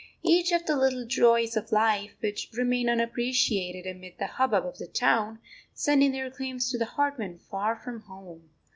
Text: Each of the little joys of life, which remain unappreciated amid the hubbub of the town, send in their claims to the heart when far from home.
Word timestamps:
Each 0.23 0.51
of 0.51 0.65
the 0.65 0.75
little 0.75 1.05
joys 1.05 1.55
of 1.55 1.71
life, 1.71 2.15
which 2.21 2.49
remain 2.53 2.89
unappreciated 2.89 3.85
amid 3.85 4.17
the 4.17 4.25
hubbub 4.25 4.65
of 4.65 4.79
the 4.79 4.87
town, 4.87 5.37
send 5.75 6.01
in 6.01 6.11
their 6.11 6.31
claims 6.31 6.71
to 6.71 6.79
the 6.79 6.85
heart 6.85 7.19
when 7.19 7.37
far 7.37 7.75
from 7.75 7.99
home. 8.01 8.49